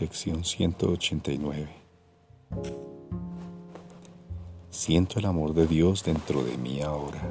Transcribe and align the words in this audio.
Lección 0.00 0.44
189 0.44 1.68
Siento 4.70 5.18
el 5.18 5.26
amor 5.26 5.52
de 5.52 5.66
Dios 5.66 6.02
dentro 6.02 6.42
de 6.42 6.56
mí 6.56 6.80
ahora. 6.80 7.30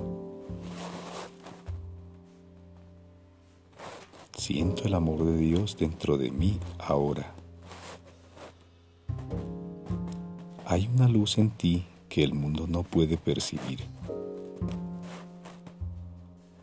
Siento 4.37 4.83
el 4.83 4.93
amor 4.93 5.25
de 5.25 5.35
Dios 5.35 5.77
dentro 5.79 6.19
de 6.19 6.29
mí 6.29 6.59
ahora. 6.77 7.33
Hay 10.67 10.87
una 10.93 11.07
luz 11.07 11.39
en 11.39 11.49
ti 11.49 11.87
que 12.07 12.23
el 12.23 12.35
mundo 12.35 12.67
no 12.67 12.83
puede 12.83 13.17
percibir 13.17 13.79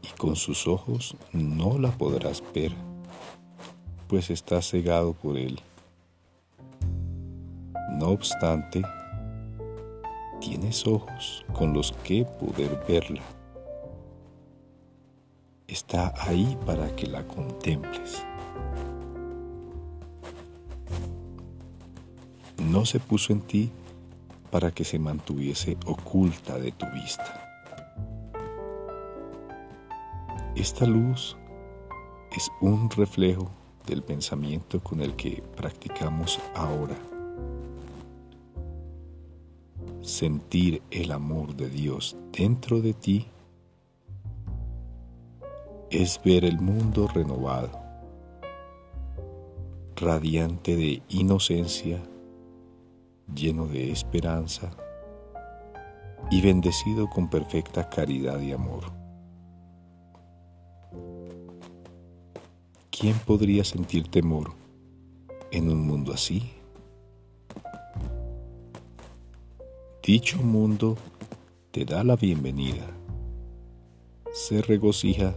y 0.03 0.17
con 0.17 0.37
sus 0.37 0.69
ojos 0.69 1.17
no 1.33 1.81
la 1.81 1.91
podrás 1.91 2.45
ver, 2.55 2.73
pues 4.07 4.31
estás 4.31 4.71
cegado 4.71 5.13
por 5.13 5.37
él. 5.37 5.61
No 7.99 8.09
obstante, 8.09 8.83
tienes 10.39 10.87
ojos 10.87 11.47
con 11.55 11.73
los 11.73 11.93
que 12.05 12.27
poder 12.27 12.79
verla. 12.87 13.23
Está 15.67 16.13
ahí 16.19 16.59
para 16.67 16.95
que 16.95 17.07
la 17.07 17.27
contemples. 17.27 18.23
No 22.59 22.85
se 22.85 23.01
puso 23.01 23.33
en 23.33 23.41
ti 23.41 23.71
para 24.51 24.73
que 24.73 24.85
se 24.85 24.99
mantuviese 24.99 25.79
oculta 25.87 26.59
de 26.59 26.73
tu 26.73 26.85
vista. 26.91 27.65
Esta 30.55 30.85
luz 30.85 31.35
es 32.37 32.51
un 32.61 32.91
reflejo 32.91 33.51
del 33.87 34.03
pensamiento 34.03 34.81
con 34.81 35.01
el 35.01 35.17
que 35.17 35.43
practicamos 35.57 36.39
ahora 36.55 36.95
sentir 40.07 40.83
el 40.93 41.11
amor 41.11 41.57
de 41.57 41.69
Dios 41.69 42.17
dentro 42.31 42.81
de 42.81 42.95
ti 42.95 43.27
es 45.91 46.21
ver 46.25 46.45
el 46.45 46.61
mundo 46.61 47.09
renovado, 47.09 47.71
radiante 49.97 50.77
de 50.77 51.03
inocencia, 51.09 52.01
lleno 53.35 53.67
de 53.67 53.91
esperanza 53.91 54.71
y 56.31 56.41
bendecido 56.41 57.09
con 57.11 57.29
perfecta 57.29 57.89
caridad 57.91 58.41
y 58.41 58.53
amor. 58.53 58.93
¿Quién 62.91 63.19
podría 63.27 63.65
sentir 63.65 64.09
temor 64.09 64.53
en 65.51 65.69
un 65.69 65.85
mundo 65.85 66.13
así? 66.13 66.56
Dicho 70.07 70.39
mundo 70.39 70.97
te 71.73 71.85
da 71.85 72.05
la 72.05 72.15
bienvenida. 72.15 72.87
Se 74.33 74.63
regocija 74.63 75.35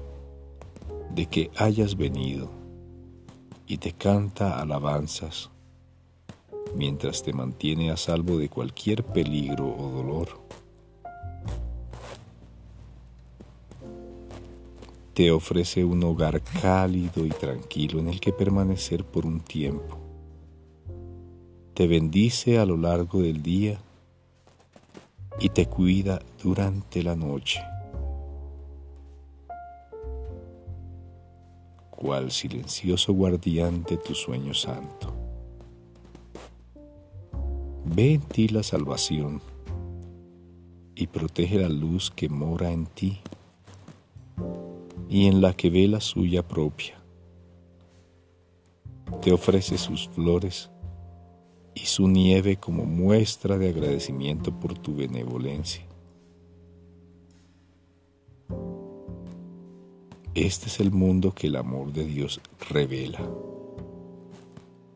de 1.09 1.25
que 1.25 1.49
hayas 1.55 1.97
venido 1.97 2.51
y 3.65 3.79
te 3.79 3.93
canta 3.93 4.61
alabanzas 4.61 5.49
mientras 6.75 7.23
te 7.23 7.33
mantiene 7.33 7.89
a 7.89 7.97
salvo 7.97 8.37
de 8.37 8.47
cualquier 8.47 9.03
peligro 9.03 9.75
o 9.75 9.89
dolor. 9.89 10.39
Te 15.15 15.31
ofrece 15.31 15.83
un 15.83 16.03
hogar 16.03 16.43
cálido 16.61 17.25
y 17.25 17.29
tranquilo 17.29 17.99
en 17.99 18.09
el 18.09 18.19
que 18.19 18.33
permanecer 18.33 19.03
por 19.03 19.25
un 19.25 19.39
tiempo. 19.39 19.97
Te 21.73 21.87
bendice 21.87 22.59
a 22.59 22.67
lo 22.67 22.77
largo 22.77 23.23
del 23.23 23.41
día 23.41 23.81
y 25.39 25.49
te 25.49 25.65
cuida 25.67 26.19
durante 26.41 27.03
la 27.03 27.15
noche. 27.15 27.59
cual 31.99 32.31
silencioso 32.31 33.11
guardián 33.11 33.83
de 33.83 33.97
tu 33.97 34.15
sueño 34.15 34.53
santo. 34.53 35.13
Ve 37.83 38.13
en 38.13 38.21
ti 38.21 38.47
la 38.47 38.63
salvación 38.63 39.41
y 40.95 41.07
protege 41.07 41.59
la 41.59 41.67
luz 41.67 42.09
que 42.09 42.29
mora 42.29 42.71
en 42.71 42.85
ti 42.85 43.19
y 45.09 45.27
en 45.27 45.41
la 45.41 45.51
que 45.51 45.69
ve 45.69 45.89
la 45.89 45.99
suya 45.99 46.47
propia. 46.47 46.97
Te 49.21 49.33
ofrece 49.33 49.77
sus 49.77 50.07
flores 50.07 50.71
y 51.81 51.85
su 51.85 52.07
nieve 52.07 52.57
como 52.57 52.85
muestra 52.85 53.57
de 53.57 53.69
agradecimiento 53.69 54.51
por 54.51 54.77
tu 54.77 54.95
benevolencia. 54.95 55.83
Este 60.35 60.67
es 60.67 60.79
el 60.79 60.91
mundo 60.91 61.33
que 61.33 61.47
el 61.47 61.55
amor 61.55 61.91
de 61.91 62.05
Dios 62.05 62.41
revela. 62.69 63.19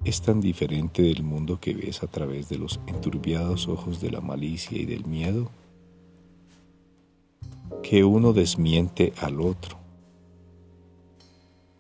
Es 0.04 0.22
tan 0.22 0.42
diferente 0.42 1.02
del 1.02 1.24
mundo 1.24 1.60
que 1.60 1.74
ves 1.74 2.04
a 2.04 2.08
través 2.08 2.50
de 2.50 2.58
los 2.58 2.80
enturbiados 2.88 3.68
ojos 3.68 4.02
de 4.02 4.12
la 4.12 4.22
malicia 4.22 4.78
y 4.78 4.86
del 4.86 5.06
miedo 5.06 5.50
que 7.82 8.04
uno 8.04 8.34
desmiente 8.34 9.14
al 9.22 9.42
otro. 9.42 9.78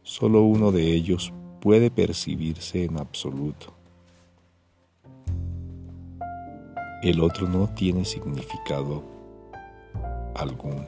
Solo 0.03 0.43
uno 0.43 0.71
de 0.71 0.93
ellos 0.93 1.33
puede 1.61 1.89
percibirse 1.91 2.83
en 2.83 2.97
absoluto. 2.97 3.73
El 7.03 7.19
otro 7.19 7.47
no 7.49 7.67
tiene 7.67 8.05
significado 8.05 9.03
alguno. 10.35 10.87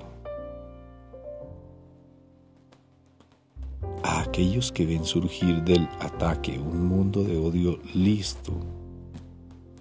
A 4.03 4.22
aquellos 4.22 4.72
que 4.72 4.86
ven 4.86 5.03
surgir 5.03 5.62
del 5.64 5.90
ataque 6.00 6.58
un 6.58 6.88
mundo 6.88 7.24
de 7.24 7.38
odio 7.38 7.80
listo 7.94 8.53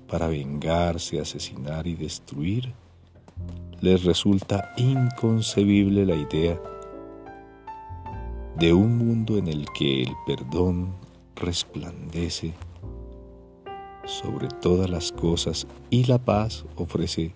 para 0.08 0.26
vengarse, 0.26 1.20
asesinar 1.20 1.86
y 1.86 1.94
destruir, 1.94 2.72
les 3.80 4.02
resulta 4.04 4.72
inconcebible 4.76 6.04
la 6.04 6.16
idea 6.16 6.60
de 8.56 8.72
un 8.72 8.98
mundo 8.98 9.38
en 9.38 9.48
el 9.48 9.66
que 9.76 10.02
el 10.02 10.12
perdón 10.26 10.94
resplandece 11.36 12.54
sobre 14.06 14.48
todas 14.48 14.88
las 14.90 15.12
cosas 15.12 15.66
y 15.90 16.04
la 16.04 16.18
paz 16.18 16.64
ofrece 16.76 17.34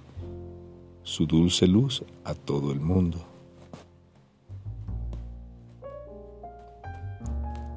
su 1.02 1.26
dulce 1.26 1.66
luz 1.66 2.04
a 2.24 2.34
todo 2.34 2.72
el 2.72 2.80
mundo. 2.80 3.18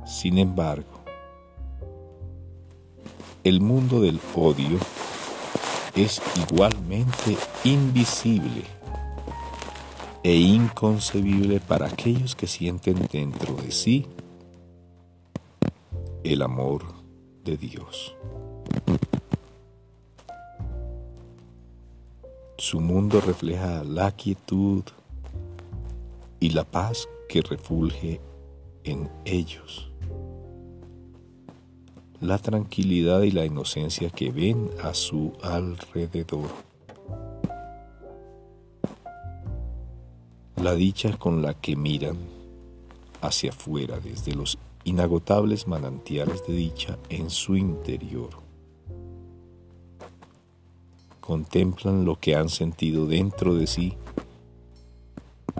Sin 0.06 0.38
embargo, 0.38 1.02
el 3.44 3.62
mundo 3.62 4.02
del 4.02 4.20
odio 4.36 4.78
es 5.96 6.22
igualmente 6.38 7.38
invisible 7.64 8.64
e 10.24 10.36
inconcebible 10.36 11.60
para 11.60 11.88
aquellos 11.88 12.36
que 12.36 12.48
sienten 12.48 13.08
dentro 13.12 13.56
de 13.56 13.72
sí 13.72 14.06
el 16.24 16.42
amor 16.42 16.84
de 17.44 17.58
Dios. 17.58 18.16
Su 22.62 22.80
mundo 22.80 23.20
refleja 23.22 23.84
la 23.84 24.12
quietud 24.12 24.84
y 26.40 26.52
la 26.52 26.64
paz 26.64 27.10
que 27.28 27.42
refulge 27.42 28.22
en 28.84 29.10
ellos, 29.26 29.92
la 32.20 32.38
tranquilidad 32.38 33.24
y 33.24 33.32
la 33.32 33.46
inocencia 33.46 34.12
que 34.12 34.30
ven 34.30 34.70
a 34.84 34.94
su 34.94 35.34
alrededor, 35.42 36.52
la 40.58 40.76
dicha 40.76 41.18
con 41.18 41.42
la 41.42 41.56
que 41.56 41.76
miran 41.76 42.18
hacia 43.22 43.50
afuera 43.50 44.00
desde 44.00 44.36
los 44.36 44.60
inagotables 44.84 45.68
manantiales 45.68 46.46
de 46.46 46.54
dicha 46.54 47.00
en 47.10 47.32
su 47.32 47.56
interior. 47.56 48.41
Contemplan 51.22 52.04
lo 52.04 52.20
que 52.20 52.36
han 52.36 52.50
sentido 52.50 53.06
dentro 53.06 53.56
de 53.56 53.68
sí 53.68 53.96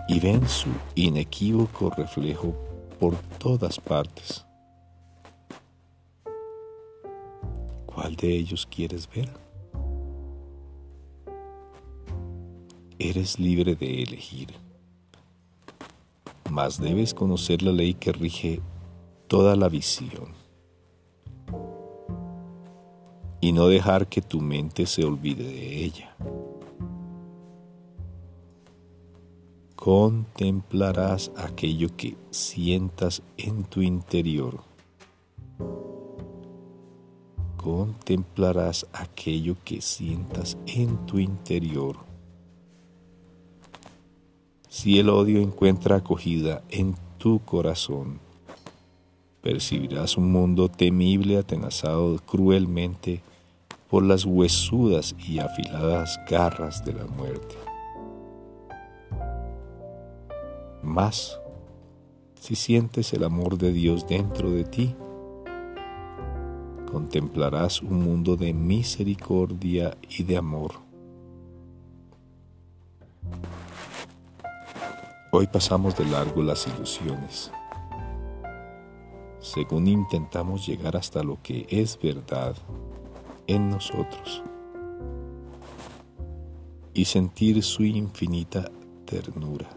y 0.08 0.20
ven 0.20 0.48
su 0.48 0.70
inequívoco 0.96 1.90
reflejo 1.92 2.54
por 3.00 3.16
todas 3.38 3.80
partes. 3.80 4.46
¿Cuál 7.86 8.16
de 8.16 8.36
ellos 8.36 8.68
quieres 8.70 9.08
ver? 9.08 9.30
Eres 13.00 13.40
libre 13.40 13.76
de 13.76 14.04
elegir, 14.04 14.50
mas 16.50 16.80
debes 16.80 17.14
conocer 17.14 17.62
la 17.62 17.72
ley 17.72 17.94
que 17.94 18.12
rige 18.12 18.62
toda 19.28 19.56
la 19.56 19.70
visión. 19.70 20.41
Y 23.52 23.54
no 23.54 23.68
dejar 23.68 24.08
que 24.08 24.22
tu 24.22 24.40
mente 24.40 24.86
se 24.86 25.04
olvide 25.04 25.44
de 25.44 25.84
ella. 25.84 26.16
Contemplarás 29.76 31.34
aquello 31.36 31.90
que 31.98 32.16
sientas 32.30 33.22
en 33.36 33.66
tu 33.66 33.82
interior. 33.82 34.62
Contemplarás 37.58 38.88
aquello 38.94 39.58
que 39.66 39.82
sientas 39.82 40.58
en 40.66 41.06
tu 41.06 41.20
interior. 41.20 41.98
Si 44.70 44.98
el 44.98 45.10
odio 45.10 45.42
encuentra 45.42 45.98
acogida 45.98 46.64
en 46.70 46.96
tu 47.18 47.40
corazón, 47.44 48.22
percibirás 49.42 50.16
un 50.16 50.32
mundo 50.32 50.70
temible 50.70 51.38
atenazado 51.38 52.18
cruelmente 52.20 53.22
por 53.92 54.04
las 54.04 54.24
huesudas 54.24 55.14
y 55.20 55.40
afiladas 55.40 56.18
garras 56.30 56.84
de 56.86 56.94
la 56.94 57.06
muerte. 57.08 57.58
Más, 60.82 61.38
si 62.40 62.56
sientes 62.56 63.12
el 63.12 63.26
amor 63.26 63.58
de 63.58 63.74
Dios 63.74 64.08
dentro 64.08 64.50
de 64.50 64.64
ti, 64.64 64.96
contemplarás 66.90 67.82
un 67.82 68.02
mundo 68.02 68.38
de 68.38 68.54
misericordia 68.54 69.98
y 70.08 70.24
de 70.24 70.38
amor. 70.38 70.72
Hoy 75.34 75.48
pasamos 75.48 75.98
de 75.98 76.06
largo 76.06 76.42
las 76.42 76.66
ilusiones. 76.66 77.52
Según 79.42 79.88
intentamos 79.88 80.66
llegar 80.66 80.96
hasta 80.96 81.24
lo 81.24 81.42
que 81.44 81.68
es 81.70 82.00
verdad 82.02 82.56
en 83.48 83.70
nosotros 83.70 84.44
y 86.94 87.06
sentir 87.06 87.64
su 87.64 87.84
infinita 87.84 88.70
ternura. 89.06 89.70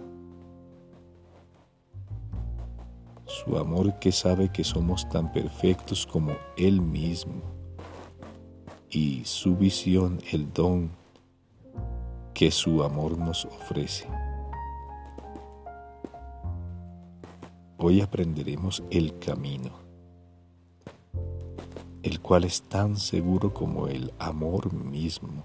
Su 3.27 3.57
amor 3.57 3.99
que 3.99 4.13
sabe 4.13 4.51
que 4.51 4.65
somos 4.65 5.09
tan 5.09 5.33
perfectos 5.33 6.07
como 6.07 6.33
Él 6.57 6.81
mismo 6.81 7.43
y 8.91 9.25
su 9.25 9.57
visión, 9.57 10.21
el 10.33 10.53
don 10.53 10.91
que 12.33 12.51
su 12.51 12.83
amor 12.83 13.19
nos 13.19 13.45
ofrece. 13.45 14.09
Hoy 17.79 18.01
aprenderemos 18.01 18.83
el 18.91 19.19
camino, 19.19 19.84
el 22.05 22.21
cual 22.21 22.45
es 22.45 22.61
tan 22.61 22.99
seguro 22.99 23.55
como 23.55 23.89
el 23.89 24.13
amor 24.19 24.75
mismo 24.75 25.43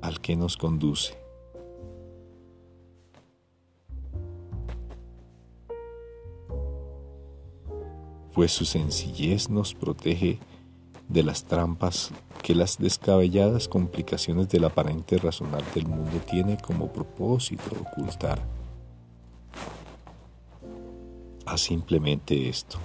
al 0.00 0.20
que 0.20 0.34
nos 0.34 0.56
conduce. 0.56 1.16
Pues 8.34 8.50
su 8.50 8.64
sencillez 8.64 9.50
nos 9.50 9.72
protege 9.74 10.40
de 11.08 11.22
las 11.22 11.44
trampas 11.44 12.10
que 12.42 12.56
las 12.56 12.78
descabelladas 12.78 13.68
complicaciones 13.68 14.48
del 14.48 14.64
aparente 14.64 15.16
razonar 15.16 15.62
del 15.74 15.86
mundo 15.86 16.18
tiene 16.28 16.56
como 16.56 16.92
propósito 16.92 17.70
ocultar 17.80 18.42
a 21.46 21.56
simplemente 21.56 22.48
esto. 22.48 22.80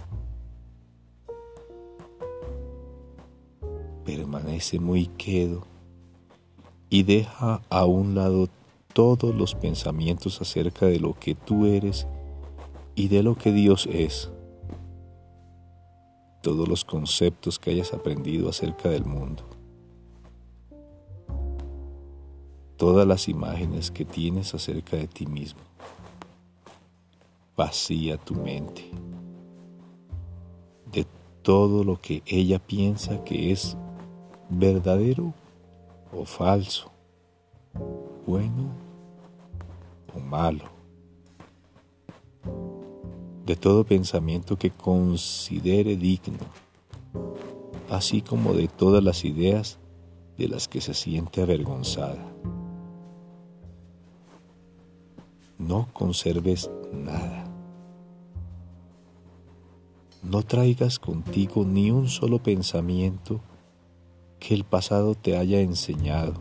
Permanece 4.58 4.80
muy 4.80 5.06
quedo 5.06 5.68
y 6.90 7.04
deja 7.04 7.62
a 7.70 7.86
un 7.86 8.16
lado 8.16 8.50
todos 8.92 9.36
los 9.36 9.54
pensamientos 9.54 10.42
acerca 10.42 10.88
de 10.88 11.00
lo 11.00 11.14
que 11.14 11.36
tú 11.36 11.68
eres 11.68 12.08
y 12.96 13.08
de 13.08 13.22
lo 13.22 13.36
que 13.36 13.52
Dios 13.52 13.88
es. 13.92 14.32
Todos 16.42 16.68
los 16.68 16.84
conceptos 16.86 17.60
que 17.60 17.70
hayas 17.70 17.94
aprendido 17.94 18.50
acerca 18.50 18.90
del 18.90 19.06
mundo. 19.06 19.44
Todas 22.78 23.06
las 23.06 23.30
imágenes 23.30 23.92
que 23.92 24.06
tienes 24.06 24.56
acerca 24.56 24.98
de 24.98 25.08
ti 25.08 25.28
mismo 25.28 25.62
vacía 27.56 28.18
tu 28.18 28.34
mente 28.34 28.90
de 30.92 31.06
todo 31.44 31.84
lo 31.84 32.00
que 32.02 32.24
ella 32.26 32.58
piensa 32.58 33.24
que 33.24 33.52
es 33.52 33.78
verdadero 34.50 35.34
o 36.14 36.26
falso, 36.26 36.90
bueno 38.26 38.72
o 40.16 40.20
malo, 40.20 40.66
de 43.46 43.56
todo 43.56 43.84
pensamiento 43.84 44.58
que 44.58 44.72
considere 44.72 45.96
digno, 45.96 46.46
así 47.90 48.22
como 48.22 48.54
de 48.54 48.68
todas 48.68 49.04
las 49.04 49.26
ideas 49.26 49.80
de 50.38 50.48
las 50.48 50.68
que 50.68 50.82
se 50.82 50.94
siente 50.94 51.42
avergonzada. 51.42 52.24
No 55.58 55.88
conserves 55.92 56.70
nada. 56.94 57.46
No 60.22 60.44
traigas 60.44 61.00
contigo 61.00 61.66
ni 61.66 61.90
un 61.90 62.08
solo 62.08 62.38
pensamiento 62.38 63.42
que 64.40 64.54
el 64.54 64.64
pasado 64.64 65.16
te 65.16 65.38
haya 65.38 65.60
enseñado, 65.60 66.34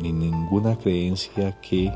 ni 0.00 0.12
ninguna 0.12 0.76
creencia 0.76 1.60
que, 1.60 1.92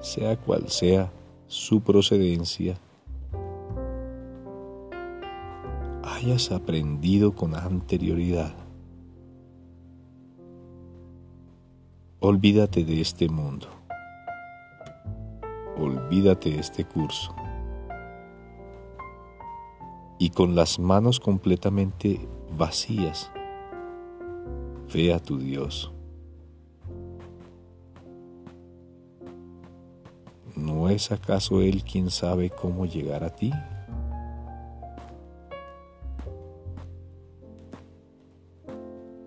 sea 0.00 0.36
cual 0.36 0.68
sea 0.68 1.10
su 1.46 1.80
procedencia, 1.80 2.76
hayas 6.02 6.50
aprendido 6.52 7.34
con 7.34 7.54
anterioridad. 7.54 8.54
Olvídate 12.20 12.84
de 12.84 13.00
este 13.00 13.28
mundo. 13.28 13.68
Olvídate 15.76 16.50
de 16.50 16.58
este 16.58 16.84
curso 16.84 17.32
y 20.18 20.30
con 20.30 20.54
las 20.54 20.78
manos 20.78 21.20
completamente 21.20 22.28
vacías, 22.56 23.30
ve 24.92 25.12
a 25.14 25.20
tu 25.20 25.38
Dios. 25.38 25.92
¿No 30.56 30.88
es 30.88 31.12
acaso 31.12 31.60
Él 31.60 31.84
quien 31.84 32.10
sabe 32.10 32.50
cómo 32.50 32.84
llegar 32.84 33.22
a 33.22 33.30
ti? 33.30 33.52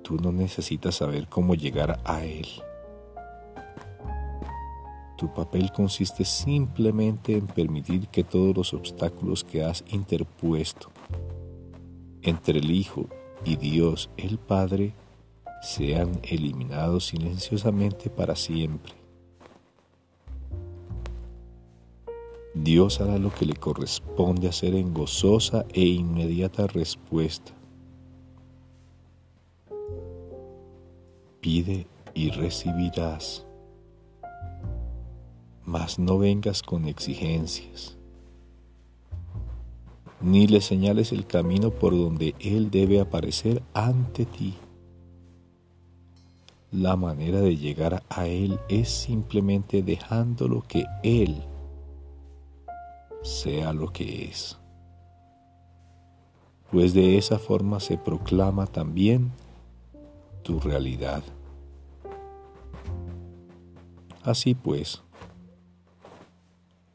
Tú 0.04 0.18
no 0.18 0.34
necesitas 0.34 0.96
saber 0.96 1.30
cómo 1.30 1.56
llegar 1.56 2.02
a 2.04 2.26
Él. 2.26 2.48
Tu 5.22 5.32
papel 5.32 5.72
consiste 5.72 6.26
simplemente 6.26 7.38
en 7.38 7.46
permitir 7.46 8.08
que 8.08 8.24
todos 8.24 8.58
los 8.58 8.74
obstáculos 8.74 9.44
que 9.44 9.64
has 9.64 9.84
interpuesto 9.92 10.90
entre 12.24 12.58
el 12.58 12.72
Hijo 12.72 13.06
y 13.46 13.56
Dios 13.56 14.10
el 14.18 14.40
Padre 14.40 14.96
sean 15.62 16.20
eliminados 16.24 17.06
silenciosamente 17.06 18.10
para 18.10 18.36
siempre. 18.36 18.94
Dios 22.56 23.00
hará 23.00 23.20
lo 23.20 23.32
que 23.32 23.46
le 23.46 23.54
corresponde 23.54 24.48
hacer 24.48 24.74
en 24.74 24.92
gozosa 24.92 25.68
e 25.72 25.82
inmediata 25.82 26.66
respuesta. 26.66 27.54
Pide 31.42 31.86
y 32.16 32.32
recibirás 32.32 33.46
mas 35.72 36.00
no 36.00 36.18
vengas 36.18 36.64
con 36.64 36.86
exigencias, 36.86 37.96
ni 40.20 40.46
le 40.46 40.60
señales 40.60 41.14
el 41.14 41.26
camino 41.26 41.72
por 41.72 41.94
donde 41.94 42.36
Él 42.42 42.70
debe 42.70 43.00
aparecer 43.00 43.64
ante 43.74 44.26
ti. 44.26 44.54
La 46.72 46.98
manera 46.98 47.40
de 47.40 47.56
llegar 47.56 48.04
a 48.10 48.28
Él 48.28 48.60
es 48.68 48.90
simplemente 48.90 49.82
dejando 49.82 50.50
lo 50.50 50.62
que 50.62 50.84
Él 51.04 51.42
sea 53.22 53.72
lo 53.72 53.94
que 53.94 54.26
es. 54.26 54.58
Pues 56.70 56.94
de 56.94 57.18
esa 57.18 57.40
forma 57.40 57.80
se 57.80 57.98
proclama 57.98 58.68
también 58.68 59.32
tu 60.44 60.60
realidad. 60.60 61.24
Así 64.24 64.54
pues, 64.54 65.02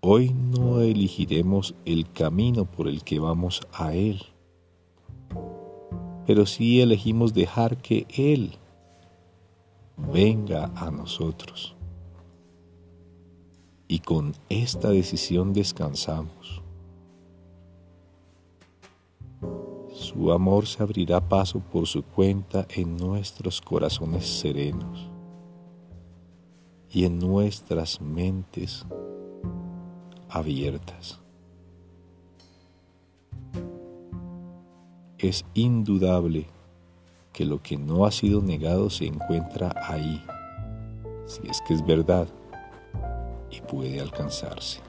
Hoy 0.08 0.32
no 0.32 0.82
elegiremos 0.82 1.74
el 1.84 2.08
camino 2.12 2.64
por 2.64 2.86
el 2.86 3.02
que 3.02 3.18
vamos 3.18 3.66
a 3.72 3.92
Él. 3.92 4.22
pero 6.24 6.46
sí 6.46 6.80
elegimos 6.80 7.34
dejar 7.34 7.76
que 7.78 8.06
Él 8.16 8.52
venga 9.96 10.70
a 10.76 10.92
nosotros. 10.92 11.74
Y 13.88 13.98
con 13.98 14.32
esta 14.48 14.90
decisión 14.90 15.52
descansamos. 15.52 16.62
Su 19.92 20.30
amor 20.30 20.68
se 20.68 20.84
abrirá 20.84 21.20
paso 21.20 21.58
por 21.58 21.88
su 21.88 22.04
cuenta 22.04 22.64
en 22.70 22.96
nuestros 22.96 23.60
corazones 23.60 24.24
serenos 24.24 25.10
y 26.92 27.06
en 27.06 27.18
nuestras 27.18 28.00
mentes 28.00 28.86
abiertas. 30.36 31.18
Es 35.18 35.46
indudable 35.54 36.46
que 37.32 37.46
lo 37.46 37.62
que 37.62 37.78
no 37.78 38.04
ha 38.04 38.12
sido 38.12 38.42
negado 38.42 38.90
se 38.90 39.06
encuentra 39.06 39.74
ahí, 39.88 40.22
si 41.24 41.48
es 41.48 41.62
que 41.62 41.72
es 41.72 41.84
verdad, 41.84 42.28
y 43.50 43.62
puede 43.62 43.98
alcanzarse. 44.00 44.80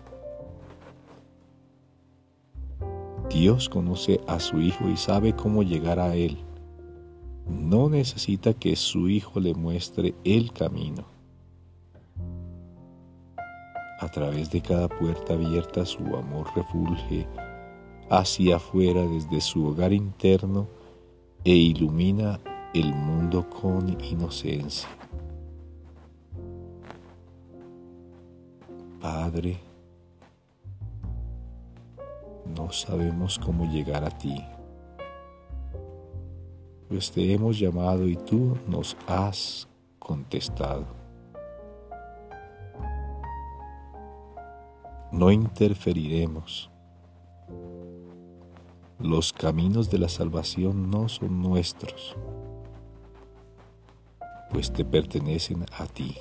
Dios 3.29 3.69
conoce 3.69 4.19
a 4.27 4.39
su 4.39 4.59
Hijo 4.59 4.89
y 4.89 4.97
sabe 4.97 5.33
cómo 5.33 5.63
llegar 5.63 5.99
a 5.99 6.15
Él. 6.15 6.37
No 7.47 7.89
necesita 7.89 8.53
que 8.53 8.75
su 8.75 9.07
Hijo 9.07 9.39
le 9.39 9.53
muestre 9.53 10.13
el 10.25 10.51
camino. 10.51 11.16
A 13.99 14.09
través 14.09 14.51
de 14.51 14.61
cada 14.61 14.87
puerta 14.87 15.33
abierta 15.33 15.85
su 15.85 16.15
amor 16.15 16.47
refulge 16.55 17.27
hacia 18.09 18.57
afuera 18.57 19.01
desde 19.01 19.41
su 19.41 19.65
hogar 19.65 19.91
interno 19.91 20.67
e 21.43 21.55
ilumina 21.55 22.39
el 22.73 22.93
mundo 22.93 23.49
con 23.49 23.97
inocencia. 24.03 24.87
Padre, 29.01 29.57
no 32.55 32.71
sabemos 32.71 33.39
cómo 33.39 33.65
llegar 33.65 34.03
a 34.03 34.11
ti, 34.11 34.43
pues 36.87 37.11
te 37.11 37.33
hemos 37.33 37.57
llamado 37.57 38.07
y 38.07 38.15
tú 38.15 38.57
nos 38.67 38.95
has 39.07 39.67
contestado. 39.99 40.96
No 45.17 45.31
interferiremos 45.31 46.69
los 48.99 49.31
caminos 49.31 49.91
de 49.91 49.99
la 49.99 50.09
salvación 50.09 50.89
no 50.89 51.07
son 51.07 51.41
nuestros, 51.41 52.15
pues 54.49 54.73
te 54.73 54.83
pertenecen 54.83 55.65
a 55.77 55.85
ti. 55.85 56.17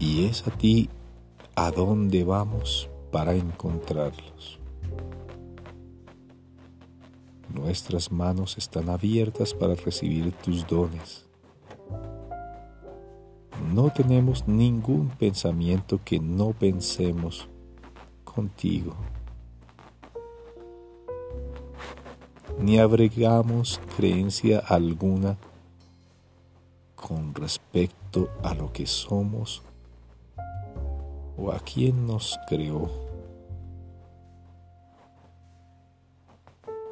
Y 0.00 0.24
es 0.24 0.46
a 0.46 0.50
ti 0.50 0.90
a 1.54 1.70
dónde 1.70 2.24
vamos 2.24 2.90
para 3.10 3.34
encontrarlos. 3.34 4.58
Nuestras 7.52 8.10
manos 8.10 8.58
están 8.58 8.90
abiertas 8.90 9.54
para 9.54 9.74
recibir 9.74 10.32
tus 10.32 10.66
dones. 10.66 11.25
No 13.74 13.90
tenemos 13.90 14.46
ningún 14.46 15.08
pensamiento 15.18 16.00
que 16.04 16.20
no 16.20 16.52
pensemos 16.52 17.48
contigo. 18.24 18.94
ni 22.58 22.78
abrigamos 22.78 23.80
creencia 23.96 24.58
alguna 24.58 25.36
con 26.94 27.34
respecto 27.34 28.30
a 28.42 28.54
lo 28.54 28.72
que 28.72 28.86
somos 28.86 29.62
o 31.36 31.52
a 31.52 31.60
quien 31.60 32.06
nos 32.06 32.38
creó. 32.48 32.90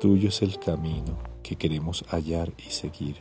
Tuyo 0.01 0.29
es 0.29 0.43
el 0.43 0.59
camino 0.59 1.17
que 1.43 1.57
queremos 1.57 2.05
hallar 2.09 2.53
y 2.59 2.71
seguir. 2.71 3.17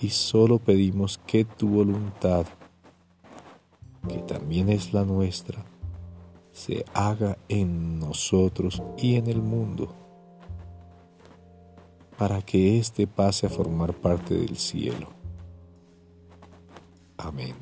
Y 0.00 0.08
solo 0.08 0.58
pedimos 0.58 1.18
que 1.26 1.44
tu 1.44 1.68
voluntad, 1.68 2.46
que 4.08 4.18
también 4.22 4.70
es 4.70 4.94
la 4.94 5.04
nuestra, 5.04 5.64
se 6.52 6.84
haga 6.94 7.36
en 7.48 7.98
nosotros 7.98 8.82
y 8.96 9.16
en 9.16 9.26
el 9.26 9.42
mundo, 9.42 9.94
para 12.16 12.40
que 12.42 12.78
éste 12.78 13.06
pase 13.06 13.46
a 13.46 13.50
formar 13.50 13.94
parte 13.94 14.34
del 14.34 14.56
cielo. 14.56 15.08
Amén. 17.18 17.54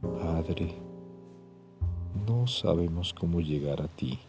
Padre, 0.00 0.74
no 2.26 2.46
sabemos 2.46 3.12
cómo 3.12 3.40
llegar 3.40 3.82
a 3.82 3.88
ti, 3.88 4.20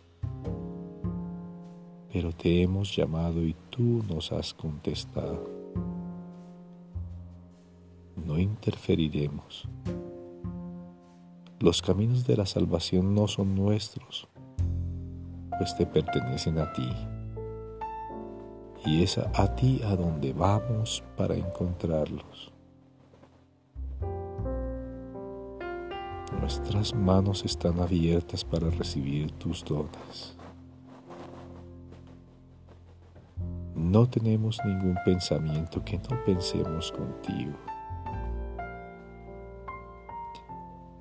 pero 2.12 2.32
te 2.32 2.62
hemos 2.62 2.96
llamado 2.96 3.42
y 3.44 3.56
tú 3.70 4.04
nos 4.08 4.32
has 4.32 4.54
contestado 4.54 5.60
no 8.25 8.38
interferiremos. 8.38 9.68
Los 11.60 11.82
caminos 11.82 12.25
de 12.25 12.38
la 12.38 12.46
salvación 12.46 13.13
no 13.13 13.28
son 13.28 13.56
nuestros, 13.56 14.28
pues 15.58 15.75
te 15.75 15.86
pertenecen 15.86 16.60
a 16.60 16.72
ti. 16.74 16.89
Y 18.86 19.04
es 19.04 19.18
a, 19.18 19.56
ti 19.56 19.82
a 19.84 19.96
donde 19.96 20.32
vamos 20.32 21.04
para 21.18 21.36
encontrarlos. 21.36 22.54
Nuestras 26.39 26.94
manos 26.94 27.44
están 27.44 27.80
abiertas 27.80 28.46
para 28.46 28.70
recibir 28.70 29.32
tus 29.34 29.66
dones. 29.66 30.38
No 33.89 34.08
tenemos 34.08 34.60
ningún 34.63 34.96
pensamiento 35.03 35.84
que 35.84 35.98
no 35.98 36.24
pensemos 36.24 36.91
contigo. 36.91 37.53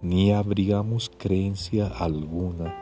ni 0.00 0.32
abrigamos 0.32 1.10
creencia 1.18 1.88
alguna 1.88 2.72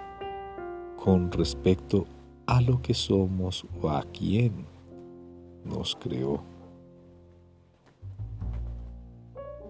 con 1.02 1.32
respecto 1.32 2.06
a 2.46 2.60
lo 2.60 2.82
que 2.82 2.94
somos 2.94 3.66
o 3.80 3.88
a 3.88 4.02
quién 4.02 4.66
nos 5.64 5.96
creó. 5.96 6.42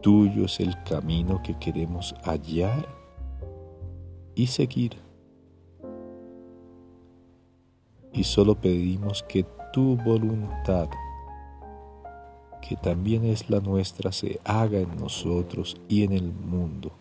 Tuyo 0.02 0.44
es 0.44 0.60
el 0.60 0.82
camino 0.82 1.40
que 1.42 1.58
queremos 1.58 2.14
hallar 2.24 2.86
y 4.34 4.46
seguir. 4.46 4.96
Y 8.12 8.24
solo 8.24 8.54
pedimos 8.54 9.22
que 9.22 9.44
tu 9.76 9.94
voluntad, 9.94 10.88
que 12.62 12.76
también 12.76 13.26
es 13.26 13.50
la 13.50 13.60
nuestra, 13.60 14.10
se 14.10 14.40
haga 14.42 14.78
en 14.78 14.96
nosotros 14.96 15.76
y 15.86 16.02
en 16.02 16.12
el 16.12 16.32
mundo 16.32 16.92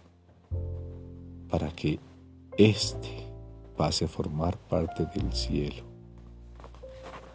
para 1.49 1.69
que 1.69 2.01
éste 2.57 3.29
pase 3.77 4.03
a 4.03 4.07
formar 4.09 4.57
parte 4.57 5.05
del 5.05 5.31
cielo. 5.31 5.83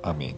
Amén. 0.03 0.37